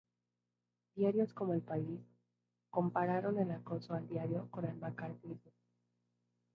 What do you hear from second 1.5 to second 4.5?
El País, compararon el acoso al diario